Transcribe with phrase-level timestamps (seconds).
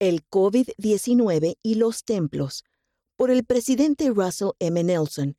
[0.00, 2.64] El COVID-19 y los templos,
[3.16, 4.82] por el presidente Russell M.
[4.82, 5.36] Nelson,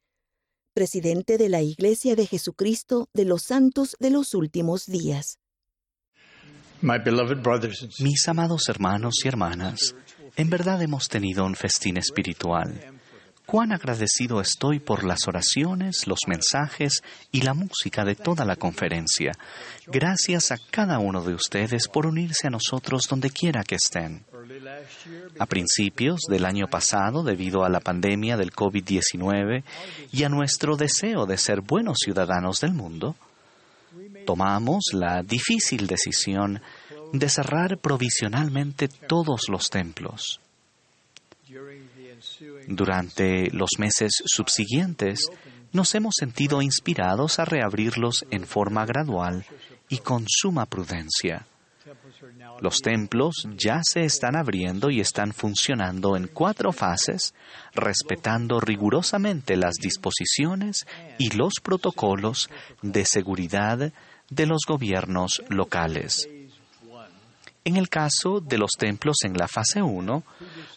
[0.75, 5.39] presidente de la Iglesia de Jesucristo de los Santos de los Últimos Días.
[6.79, 9.95] Mis amados hermanos y hermanas,
[10.35, 12.99] en verdad hemos tenido un festín espiritual.
[13.47, 17.01] Cuán agradecido estoy por las oraciones, los mensajes
[17.31, 19.31] y la música de toda la conferencia.
[19.87, 24.23] Gracias a cada uno de ustedes por unirse a nosotros donde quiera que estén.
[25.39, 29.63] A principios del año pasado, debido a la pandemia del COVID-19
[30.11, 33.15] y a nuestro deseo de ser buenos ciudadanos del mundo,
[34.25, 36.61] tomamos la difícil decisión
[37.13, 40.39] de cerrar provisionalmente todos los templos.
[42.67, 45.27] Durante los meses subsiguientes,
[45.73, 49.45] nos hemos sentido inspirados a reabrirlos en forma gradual
[49.89, 51.45] y con suma prudencia.
[52.59, 57.33] Los templos ya se están abriendo y están funcionando en cuatro fases,
[57.73, 60.85] respetando rigurosamente las disposiciones
[61.17, 62.49] y los protocolos
[62.81, 63.91] de seguridad
[64.29, 66.27] de los gobiernos locales.
[67.63, 70.23] En el caso de los templos en la fase 1,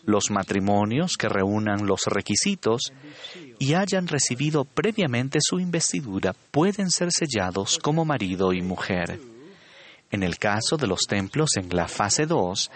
[0.04, 2.92] los matrimonios que reúnan los requisitos
[3.58, 9.33] y hayan recibido previamente su investidura pueden ser sellados como marido y mujer.
[10.14, 12.70] En el caso de los templos en la fase 2,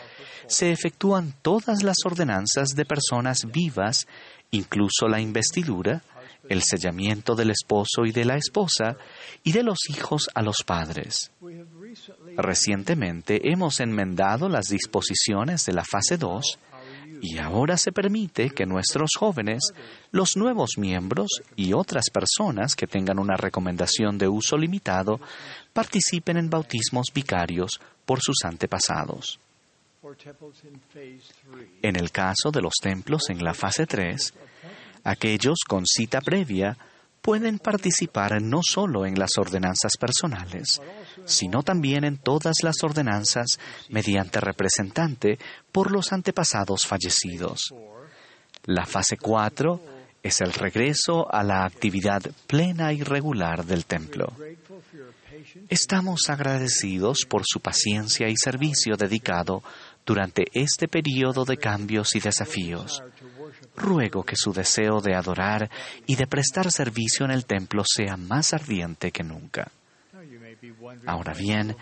[0.49, 4.09] se efectúan todas las ordenanzas de personas vivas,
[4.51, 6.03] incluso la investidura,
[6.49, 8.97] el sellamiento del esposo y de la esposa,
[9.45, 11.31] y de los hijos a los padres.
[12.37, 16.59] Recientemente hemos enmendado las disposiciones de la fase 2
[17.21, 19.73] y ahora se permite que nuestros jóvenes,
[20.11, 25.21] los nuevos miembros y otras personas que tengan una recomendación de uso limitado
[25.73, 29.39] participen en bautismos vicarios por sus antepasados.
[31.83, 34.35] En el caso de los templos en la fase 3,
[35.05, 36.77] aquellos con cita previa
[37.21, 40.81] pueden participar no solo en las ordenanzas personales,
[41.29, 43.59] sino también en todas las ordenanzas
[43.89, 45.39] mediante representante
[45.71, 47.73] por los antepasados fallecidos.
[48.65, 49.81] La fase 4
[50.23, 54.33] es el regreso a la actividad plena y regular del templo.
[55.69, 59.63] Estamos agradecidos por su paciencia y servicio dedicado
[60.05, 63.03] durante este periodo de cambios y desafíos.
[63.77, 65.71] Ruego que su deseo de adorar
[66.07, 69.71] y de prestar servicio en el templo sea más ardiente que nunca.
[71.07, 71.77] Ahora bien,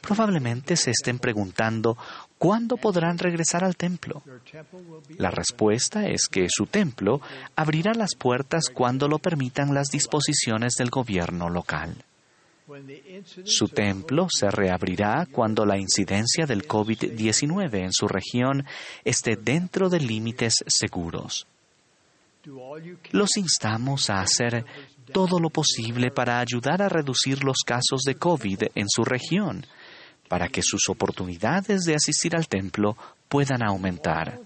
[0.00, 1.96] probablemente se estén preguntando
[2.38, 4.22] cuándo podrán regresar al templo.
[5.16, 7.20] La respuesta es que su templo
[7.56, 12.04] abrirá las puertas cuando lo permitan las disposiciones del gobierno local.
[13.44, 18.64] Su templo se reabrirá cuando la incidencia del COVID-19 en su región
[19.04, 21.46] esté dentro de límites seguros.
[23.12, 24.64] Los instamos a hacer
[25.12, 29.66] todo lo posible para ayudar a reducir los casos de COVID en su región,
[30.28, 32.96] para que sus oportunidades de asistir al templo
[33.28, 34.40] puedan aumentar.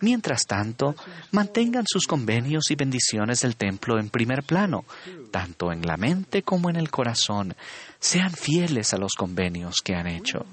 [0.00, 0.94] Mientras tanto,
[1.32, 4.84] mantengan sus convenios y bendiciones del templo en primer plano,
[5.30, 7.54] tanto en la mente como en el corazón.
[7.98, 10.46] Sean fieles a los convenios que han hecho.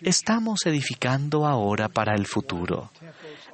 [0.00, 2.90] Estamos edificando ahora para el futuro.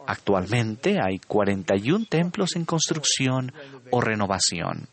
[0.07, 3.53] Actualmente hay 41 templos en construcción
[3.91, 4.89] o renovación.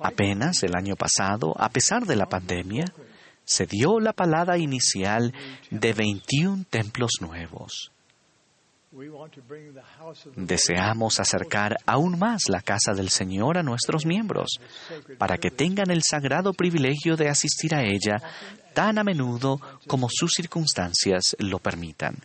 [0.00, 2.84] Apenas el año pasado, a pesar de la pandemia,
[3.44, 5.32] se dio la palada inicial
[5.70, 7.93] de 21 templos nuevos.
[10.36, 14.58] Deseamos acercar aún más la casa del Señor a nuestros miembros,
[15.18, 18.22] para que tengan el sagrado privilegio de asistir a ella
[18.72, 22.16] tan a menudo como sus circunstancias lo permitan.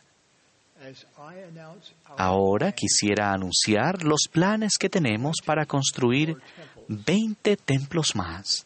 [2.18, 6.38] Ahora quisiera anunciar los planes que tenemos para construir
[6.88, 8.66] 20 templos más.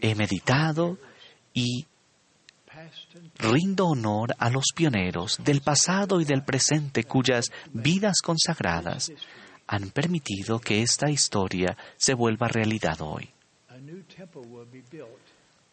[0.00, 0.98] He meditado
[1.52, 1.86] y
[3.38, 9.12] rindo honor a los pioneros del pasado y del presente cuyas vidas consagradas
[9.66, 13.30] han permitido que esta historia se vuelva realidad hoy.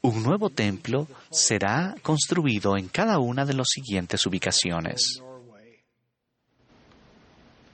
[0.01, 5.21] Un nuevo templo será construido en cada una de las siguientes ubicaciones.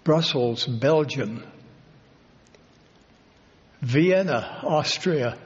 [0.04, 1.42] Brussels, Belgium.
[3.82, 5.38] Vienna, Austria.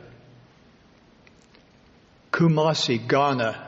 [2.32, 3.65] Kumasi, Ghana.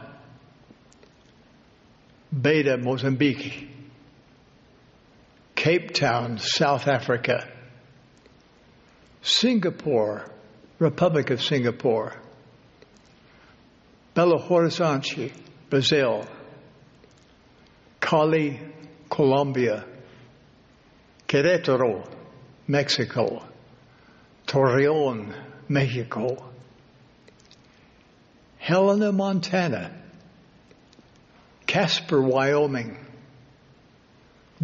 [2.31, 3.69] Beta, Mozambique.
[5.55, 7.47] Cape Town, South Africa.
[9.21, 10.25] Singapore,
[10.79, 12.13] Republic of Singapore.
[14.15, 15.31] Belo Horizonte,
[15.69, 16.27] Brazil.
[17.99, 18.59] Cali,
[19.09, 19.85] Colombia.
[21.27, 22.07] Querétaro,
[22.67, 23.43] Mexico.
[24.45, 25.35] Torreón,
[25.67, 26.51] Mexico.
[28.59, 30.06] Helena, Montana.
[31.77, 32.97] Casper, Wyoming.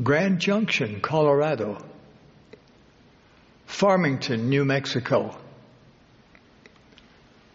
[0.01, 1.77] Grand Junction, Colorado.
[3.68, 5.38] Farmington, New Mexico.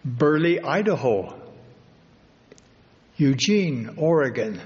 [0.05, 1.35] Burley, Idaho.
[3.17, 4.61] Eugene, Oregon.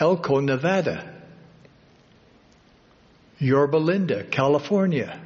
[0.00, 1.22] Elko, Nevada.
[3.38, 5.20] Yorba Linda, California.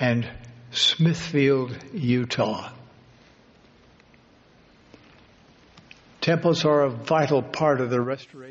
[0.00, 0.28] And
[0.72, 2.72] Smithfield, Utah.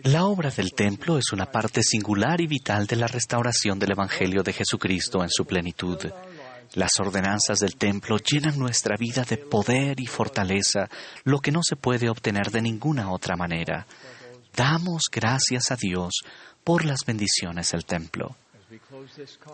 [0.03, 4.43] La obra del templo es una parte singular y vital de la restauración del Evangelio
[4.43, 5.97] de Jesucristo en su plenitud.
[6.75, 10.87] Las ordenanzas del templo llenan nuestra vida de poder y fortaleza,
[11.23, 13.87] lo que no se puede obtener de ninguna otra manera.
[14.55, 16.21] Damos gracias a Dios
[16.63, 18.35] por las bendiciones del templo.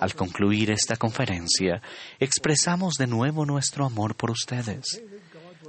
[0.02, 1.82] Al concluir esta conferencia,
[2.20, 5.02] expresamos de nuevo nuestro amor por ustedes.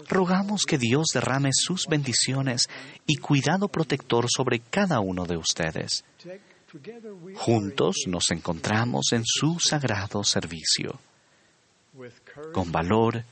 [0.09, 2.69] Rogamos que Dios derrame sus bendiciones
[3.07, 6.05] y cuidado protector sobre cada uno de ustedes.
[7.37, 10.99] Juntos nos encontramos en su sagrado servicio.
[12.53, 13.25] Con valor,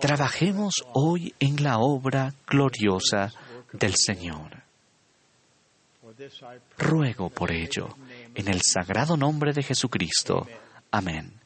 [0.00, 3.32] trabajemos hoy en la obra gloriosa
[3.72, 4.62] del Señor.
[6.78, 7.96] Ruego por ello,
[8.34, 10.46] en el sagrado nombre de Jesucristo.
[10.90, 11.41] Amén.